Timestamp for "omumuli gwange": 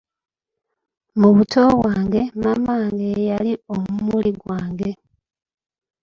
3.73-4.89